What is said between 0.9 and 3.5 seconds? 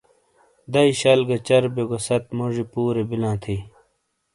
شل گہ چربیوگہ ست موجی پورے بلاں